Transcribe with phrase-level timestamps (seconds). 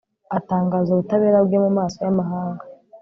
[0.37, 2.63] atangaza ubutabera bwe mu maso y'amahanga